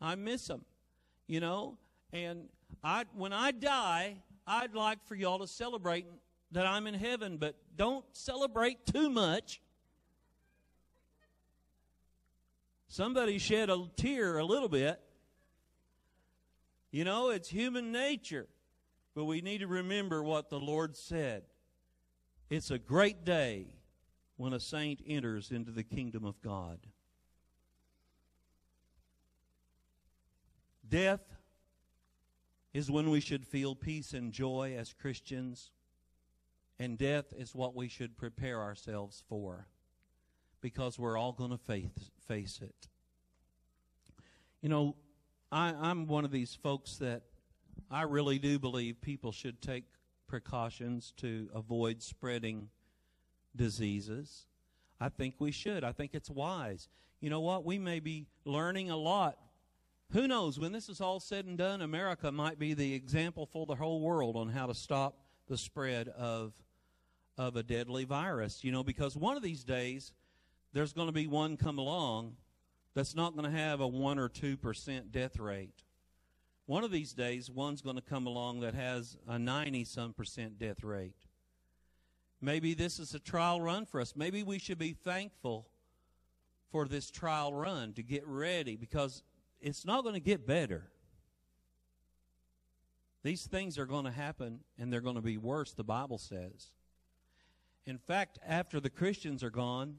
I 0.00 0.14
miss 0.16 0.46
them, 0.46 0.62
you 1.26 1.40
know, 1.40 1.78
and 2.12 2.48
I 2.82 3.04
when 3.14 3.32
I 3.32 3.52
die, 3.52 4.16
I'd 4.46 4.74
like 4.74 4.98
for 5.06 5.14
y'all 5.14 5.38
to 5.38 5.46
celebrate 5.46 6.06
that 6.52 6.66
I'm 6.66 6.86
in 6.86 6.94
heaven, 6.94 7.38
but 7.38 7.54
don't 7.76 8.04
celebrate 8.12 8.84
too 8.86 9.08
much 9.08 9.60
Somebody 12.94 13.38
shed 13.38 13.70
a 13.70 13.88
tear 13.96 14.38
a 14.38 14.44
little 14.44 14.68
bit. 14.68 15.00
You 16.92 17.02
know, 17.02 17.30
it's 17.30 17.48
human 17.48 17.90
nature. 17.90 18.46
But 19.16 19.24
we 19.24 19.40
need 19.40 19.58
to 19.62 19.66
remember 19.66 20.22
what 20.22 20.48
the 20.48 20.60
Lord 20.60 20.96
said. 20.96 21.42
It's 22.54 22.70
a 22.70 22.78
great 22.78 23.24
day 23.24 23.66
when 24.36 24.52
a 24.52 24.60
saint 24.60 25.00
enters 25.04 25.50
into 25.50 25.72
the 25.72 25.82
kingdom 25.82 26.24
of 26.24 26.40
God. 26.40 26.78
Death 30.88 31.34
is 32.72 32.88
when 32.88 33.10
we 33.10 33.18
should 33.18 33.44
feel 33.44 33.74
peace 33.74 34.12
and 34.12 34.32
joy 34.32 34.76
as 34.78 34.92
Christians, 34.92 35.72
and 36.78 36.96
death 36.96 37.32
is 37.36 37.56
what 37.56 37.74
we 37.74 37.88
should 37.88 38.16
prepare 38.16 38.62
ourselves 38.62 39.24
for 39.28 39.66
because 40.60 40.96
we're 40.96 41.18
all 41.18 41.32
going 41.32 41.50
to 41.50 41.58
face, 41.58 42.60
it. 42.62 42.88
You 44.62 44.68
know, 44.68 44.94
I, 45.50 45.74
I'm 45.76 46.06
one 46.06 46.24
of 46.24 46.30
these 46.30 46.54
folks 46.54 46.98
that 46.98 47.22
I 47.90 48.02
really 48.02 48.38
do 48.38 48.60
believe 48.60 49.00
people 49.00 49.32
should 49.32 49.60
take 49.60 49.86
precautions 50.34 51.12
to 51.16 51.48
avoid 51.54 52.02
spreading 52.02 52.68
diseases. 53.54 54.46
I 55.00 55.08
think 55.08 55.36
we 55.38 55.52
should. 55.52 55.84
I 55.84 55.92
think 55.92 56.10
it's 56.12 56.28
wise. 56.28 56.88
You 57.20 57.30
know 57.30 57.38
what? 57.38 57.64
We 57.64 57.78
may 57.78 58.00
be 58.00 58.26
learning 58.44 58.90
a 58.90 58.96
lot. 58.96 59.38
Who 60.10 60.26
knows? 60.26 60.58
When 60.58 60.72
this 60.72 60.88
is 60.88 61.00
all 61.00 61.20
said 61.20 61.44
and 61.44 61.56
done, 61.56 61.82
America 61.82 62.32
might 62.32 62.58
be 62.58 62.74
the 62.74 62.94
example 62.94 63.46
for 63.46 63.64
the 63.64 63.76
whole 63.76 64.00
world 64.00 64.34
on 64.34 64.48
how 64.48 64.66
to 64.66 64.74
stop 64.74 65.20
the 65.46 65.56
spread 65.56 66.08
of 66.08 66.52
of 67.38 67.54
a 67.54 67.62
deadly 67.62 68.02
virus. 68.02 68.64
You 68.64 68.72
know, 68.72 68.82
because 68.82 69.16
one 69.16 69.36
of 69.36 69.42
these 69.44 69.62
days 69.62 70.10
there's 70.72 70.92
going 70.92 71.06
to 71.06 71.12
be 71.12 71.28
one 71.28 71.56
come 71.56 71.78
along 71.78 72.34
that's 72.92 73.14
not 73.14 73.36
going 73.36 73.48
to 73.48 73.56
have 73.56 73.80
a 73.80 73.86
1 73.86 74.18
or 74.18 74.28
2% 74.28 75.12
death 75.12 75.38
rate. 75.38 75.84
One 76.66 76.84
of 76.84 76.90
these 76.90 77.12
days, 77.12 77.50
one's 77.50 77.82
going 77.82 77.96
to 77.96 78.02
come 78.02 78.26
along 78.26 78.60
that 78.60 78.74
has 78.74 79.16
a 79.28 79.38
90 79.38 79.84
some 79.84 80.12
percent 80.14 80.58
death 80.58 80.82
rate. 80.82 81.26
Maybe 82.40 82.74
this 82.74 82.98
is 82.98 83.14
a 83.14 83.18
trial 83.18 83.60
run 83.60 83.86
for 83.86 84.00
us. 84.00 84.14
Maybe 84.16 84.42
we 84.42 84.58
should 84.58 84.78
be 84.78 84.92
thankful 84.92 85.68
for 86.70 86.86
this 86.86 87.10
trial 87.10 87.52
run 87.52 87.92
to 87.94 88.02
get 88.02 88.26
ready 88.26 88.76
because 88.76 89.22
it's 89.60 89.84
not 89.84 90.02
going 90.02 90.14
to 90.14 90.20
get 90.20 90.46
better. 90.46 90.90
These 93.22 93.46
things 93.46 93.78
are 93.78 93.86
going 93.86 94.04
to 94.04 94.10
happen 94.10 94.60
and 94.78 94.92
they're 94.92 95.00
going 95.00 95.14
to 95.16 95.22
be 95.22 95.38
worse, 95.38 95.72
the 95.72 95.84
Bible 95.84 96.18
says. 96.18 96.72
In 97.86 97.98
fact, 97.98 98.38
after 98.46 98.80
the 98.80 98.90
Christians 98.90 99.42
are 99.42 99.50
gone, 99.50 99.96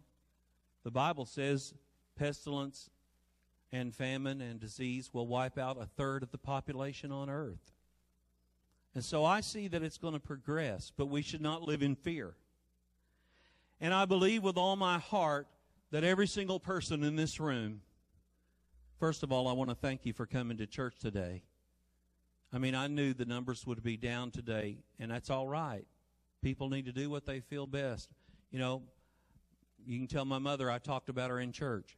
the 0.83 0.91
Bible 0.91 1.25
says 1.25 1.73
pestilence 2.15 2.89
and 3.75 3.93
famine 3.93 4.41
and 4.41 4.59
disease 4.59 5.13
will 5.13 5.27
wipe 5.27 5.57
out 5.57 5.77
a 5.79 5.85
third 5.85 6.23
of 6.23 6.31
the 6.31 6.37
population 6.37 7.11
on 7.11 7.29
earth. 7.29 7.73
And 8.93 9.03
so 9.03 9.25
I 9.25 9.41
see 9.41 9.67
that 9.67 9.83
it's 9.83 9.97
going 9.97 10.13
to 10.13 10.19
progress, 10.19 10.93
but 10.95 11.07
we 11.07 11.21
should 11.21 11.41
not 11.41 11.61
live 11.61 11.83
in 11.83 11.95
fear. 11.95 12.35
And 13.81 13.93
I 13.93 14.05
believe 14.05 14.43
with 14.43 14.55
all 14.55 14.77
my 14.77 14.97
heart 14.97 15.47
that 15.91 16.05
every 16.05 16.27
single 16.27 16.59
person 16.59 17.03
in 17.03 17.17
this 17.17 17.37
room, 17.37 17.81
first 18.97 19.23
of 19.23 19.33
all, 19.33 19.49
I 19.49 19.51
want 19.51 19.69
to 19.69 19.75
thank 19.75 20.05
you 20.05 20.13
for 20.13 20.25
coming 20.25 20.57
to 20.57 20.65
church 20.65 20.97
today. 20.97 21.43
I 22.53 22.57
mean, 22.57 22.75
I 22.75 22.87
knew 22.87 23.13
the 23.13 23.25
numbers 23.25 23.67
would 23.67 23.83
be 23.83 23.97
down 23.97 24.31
today, 24.31 24.77
and 24.97 25.11
that's 25.11 25.29
all 25.29 25.47
right. 25.47 25.85
People 26.41 26.69
need 26.69 26.85
to 26.85 26.93
do 26.93 27.09
what 27.09 27.25
they 27.25 27.41
feel 27.41 27.67
best. 27.67 28.09
You 28.51 28.59
know, 28.59 28.83
you 29.85 29.97
can 29.97 30.07
tell 30.07 30.23
my 30.23 30.39
mother 30.39 30.71
I 30.71 30.77
talked 30.77 31.09
about 31.09 31.29
her 31.29 31.41
in 31.41 31.51
church. 31.51 31.97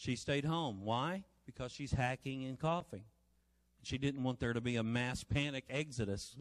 She 0.00 0.16
stayed 0.16 0.46
home. 0.46 0.80
Why? 0.82 1.24
Because 1.44 1.72
she's 1.72 1.92
hacking 1.92 2.46
and 2.46 2.58
coughing. 2.58 3.02
She 3.82 3.98
didn't 3.98 4.22
want 4.22 4.40
there 4.40 4.54
to 4.54 4.60
be 4.62 4.76
a 4.76 4.82
mass 4.82 5.24
panic 5.24 5.64
exodus. 5.68 6.34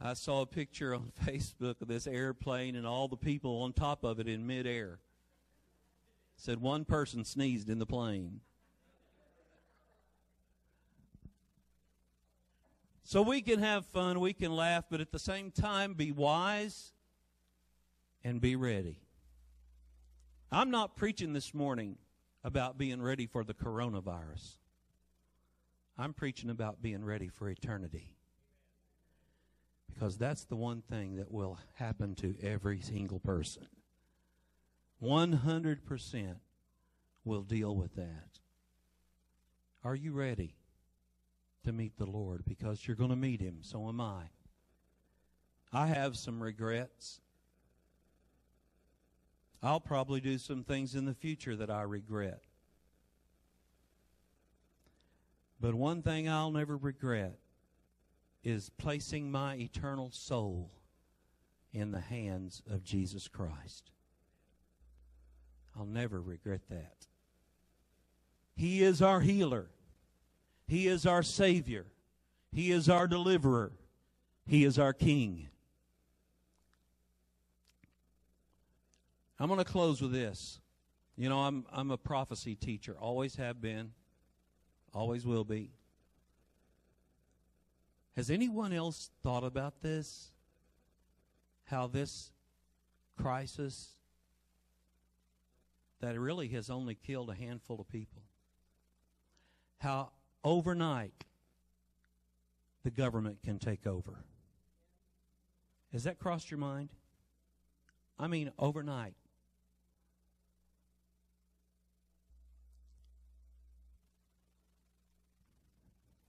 I 0.00 0.14
saw 0.14 0.40
a 0.40 0.46
picture 0.46 0.92
on 0.92 1.12
Facebook 1.24 1.80
of 1.80 1.86
this 1.86 2.08
airplane 2.08 2.74
and 2.74 2.84
all 2.84 3.06
the 3.06 3.16
people 3.16 3.62
on 3.62 3.72
top 3.72 4.02
of 4.02 4.18
it 4.18 4.26
in 4.26 4.44
midair. 4.44 4.98
Said 6.34 6.60
one 6.60 6.84
person 6.84 7.24
sneezed 7.24 7.70
in 7.70 7.78
the 7.78 7.86
plane. 7.86 8.40
So 13.04 13.22
we 13.22 13.40
can 13.40 13.60
have 13.60 13.86
fun, 13.86 14.18
we 14.18 14.32
can 14.32 14.50
laugh, 14.50 14.86
but 14.90 15.00
at 15.00 15.12
the 15.12 15.20
same 15.20 15.52
time 15.52 15.94
be 15.94 16.10
wise 16.10 16.92
and 18.24 18.40
be 18.40 18.56
ready. 18.56 18.98
I'm 20.50 20.70
not 20.70 20.96
preaching 20.96 21.32
this 21.32 21.52
morning 21.52 21.96
about 22.42 22.78
being 22.78 23.02
ready 23.02 23.26
for 23.26 23.44
the 23.44 23.54
coronavirus. 23.54 24.56
I'm 25.98 26.14
preaching 26.14 26.50
about 26.50 26.80
being 26.80 27.04
ready 27.04 27.28
for 27.28 27.48
eternity. 27.48 28.14
Because 29.92 30.16
that's 30.16 30.44
the 30.44 30.56
one 30.56 30.82
thing 30.82 31.16
that 31.16 31.30
will 31.30 31.58
happen 31.74 32.14
to 32.16 32.36
every 32.42 32.80
single 32.80 33.18
person. 33.18 33.66
100% 35.02 36.36
will 37.24 37.42
deal 37.42 37.74
with 37.74 37.96
that. 37.96 38.38
Are 39.82 39.94
you 39.94 40.12
ready? 40.12 40.54
to 41.68 41.72
meet 41.72 41.98
the 41.98 42.06
Lord 42.06 42.44
because 42.46 42.86
you're 42.86 42.96
going 42.96 43.10
to 43.10 43.16
meet 43.16 43.42
Him. 43.42 43.58
So 43.60 43.88
am 43.88 44.00
I. 44.00 44.30
I 45.70 45.86
have 45.88 46.16
some 46.16 46.42
regrets. 46.42 47.20
I'll 49.62 49.80
probably 49.80 50.20
do 50.20 50.38
some 50.38 50.62
things 50.62 50.94
in 50.94 51.04
the 51.04 51.14
future 51.14 51.56
that 51.56 51.70
I 51.70 51.82
regret. 51.82 52.42
But 55.60 55.74
one 55.74 56.02
thing 56.02 56.28
I'll 56.28 56.52
never 56.52 56.76
regret 56.76 57.38
is 58.44 58.70
placing 58.78 59.30
my 59.30 59.56
eternal 59.56 60.10
soul 60.10 60.70
in 61.72 61.90
the 61.90 62.00
hands 62.00 62.62
of 62.70 62.84
Jesus 62.84 63.26
Christ. 63.26 63.90
I'll 65.76 65.86
never 65.86 66.20
regret 66.20 66.62
that. 66.70 67.06
He 68.54 68.82
is 68.82 69.02
our 69.02 69.20
healer. 69.20 69.70
He 70.66 70.86
is 70.86 71.06
our 71.06 71.22
Savior. 71.22 71.86
He 72.52 72.70
is 72.70 72.88
our 72.88 73.06
deliverer. 73.06 73.72
He 74.46 74.64
is 74.64 74.78
our 74.78 74.92
King. 74.92 75.48
I'm 79.38 79.48
going 79.48 79.58
to 79.58 79.64
close 79.64 80.00
with 80.02 80.12
this. 80.12 80.60
You 81.16 81.28
know, 81.28 81.40
I'm, 81.40 81.66
I'm 81.72 81.90
a 81.90 81.96
prophecy 81.96 82.54
teacher, 82.54 82.96
always 82.98 83.36
have 83.36 83.60
been, 83.60 83.92
always 84.92 85.26
will 85.26 85.44
be. 85.44 85.72
Has 88.16 88.30
anyone 88.30 88.72
else 88.72 89.10
thought 89.22 89.44
about 89.44 89.82
this? 89.82 90.30
How 91.64 91.86
this 91.86 92.32
crisis 93.20 93.90
that 96.00 96.18
really 96.18 96.48
has 96.48 96.70
only 96.70 96.94
killed 96.94 97.30
a 97.30 97.34
handful 97.34 97.80
of 97.80 97.88
people, 97.88 98.22
how 99.78 100.12
overnight, 100.44 101.24
the 102.84 102.90
government 102.90 103.38
can 103.44 103.58
take 103.58 103.86
over. 103.86 104.24
Has 105.92 106.04
that 106.04 106.18
crossed 106.18 106.50
your 106.50 106.58
mind? 106.58 106.90
I 108.18 108.28
mean, 108.28 108.52
overnight. 108.58 109.14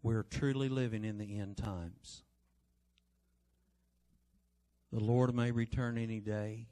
We're 0.09 0.23
truly 0.23 0.69
living 0.69 1.05
in 1.05 1.19
the 1.19 1.37
end 1.37 1.57
times. 1.57 2.23
The 4.91 4.99
Lord 4.99 5.35
may 5.35 5.51
return 5.51 5.99
any 5.99 6.19
day, 6.19 6.65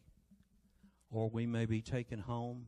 or 1.12 1.30
we 1.30 1.46
may 1.46 1.68
be 1.68 1.84
taken 1.84 2.18
home 2.18 2.66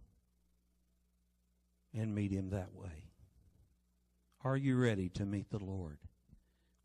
and 1.91 2.13
meet 2.13 2.31
Him 2.31 2.51
that 2.51 2.71
way. 2.75 3.09
Are 4.43 4.55
you 4.55 4.77
ready 4.77 5.09
to 5.09 5.25
meet 5.25 5.49
the 5.49 5.57
Lord? 5.57 5.97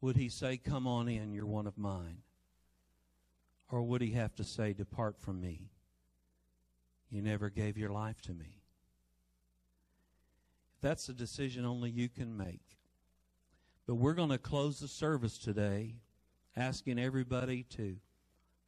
Would 0.01 0.16
he 0.16 0.31
say, 0.31 0.57
Come 0.57 0.87
on 0.87 1.07
in, 1.07 1.35
you're 1.35 1.44
one 1.44 1.66
of 1.66 1.77
mine? 1.77 2.23
Or 3.70 3.83
would 3.83 4.01
he 4.01 4.12
have 4.12 4.35
to 4.37 4.44
say, 4.44 4.73
Depart 4.73 5.20
from 5.20 5.42
me? 5.42 5.68
You 7.11 7.20
never 7.20 7.51
gave 7.51 7.77
your 7.77 7.90
life 7.90 8.23
to 8.23 8.33
me. 8.33 8.62
That's 10.81 11.11
a 11.11 11.12
decision 11.12 11.66
only 11.66 11.90
you 11.90 12.09
can 12.09 12.35
make. 12.35 12.75
But 13.87 13.97
we're 13.97 14.14
going 14.14 14.31
to 14.31 14.38
close 14.38 14.81
the 14.81 14.88
service 14.88 15.37
today 15.37 15.97
asking 16.57 16.99
everybody 16.99 17.64
to 17.77 17.97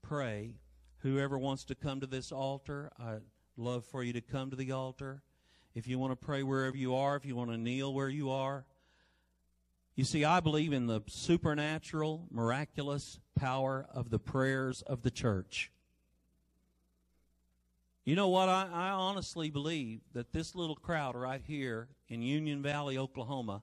pray. 0.02 0.57
Whoever 0.98 1.38
wants 1.38 1.64
to 1.64 1.74
come 1.74 2.00
to 2.00 2.07
this 2.07 2.33
altar, 2.33 2.90
I'd 2.98 3.22
love 3.57 3.87
for 3.87 4.02
you 4.02 4.12
to 4.12 4.20
come 4.20 4.50
to 4.50 4.57
the 4.57 4.72
altar. 4.72 5.22
If 5.74 5.88
you 5.88 5.98
want 5.98 6.12
to 6.12 6.16
pray 6.16 6.42
wherever 6.42 6.76
you 6.76 6.94
are, 6.94 7.16
if 7.16 7.24
you 7.24 7.35
want 7.35 7.50
to 7.50 7.57
kneel 7.57 7.94
where 7.94 8.11
you 8.11 8.31
are, 8.31 8.66
you 9.94 10.05
see, 10.05 10.22
I 10.22 10.40
believe 10.40 10.74
in 10.74 10.87
the 10.87 11.00
supernatural, 11.07 12.26
miraculous 12.31 13.18
power 13.35 13.87
of 13.94 14.11
the 14.11 14.18
prayers 14.18 14.83
of 14.83 15.00
the 15.00 15.11
church. 15.11 15.72
You 18.05 18.16
know 18.16 18.29
what? 18.29 18.50
I, 18.50 18.68
I, 18.70 18.90
honestly 18.90 19.50
believe 19.50 20.00
that 20.12 20.33
this 20.33 20.55
little 20.55 20.76
crowd 20.76 21.16
right 21.16 21.40
here 21.44 21.88
in 22.09 22.20
Union 22.20 22.62
Valley, 22.62 22.98
Oklahoma, 22.98 23.62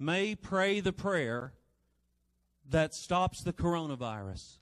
may 0.00 0.34
pray 0.34 0.80
the 0.80 0.92
prayer 0.92 1.52
that 2.70 2.94
stops 2.94 3.42
the 3.42 3.52
coronavirus. 3.52 4.58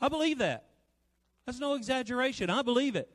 I 0.00 0.08
believe 0.08 0.38
that. 0.38 0.66
That's 1.46 1.60
no 1.60 1.74
exaggeration. 1.74 2.50
I 2.50 2.62
believe 2.62 2.96
it. 2.96 3.10